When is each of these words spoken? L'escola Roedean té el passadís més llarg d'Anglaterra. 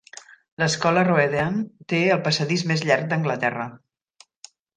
L'escola 0.61 1.03
Roedean 1.07 1.59
té 1.93 1.99
el 2.15 2.23
passadís 2.29 2.65
més 2.73 2.83
llarg 2.89 3.07
d'Anglaterra. 3.13 3.71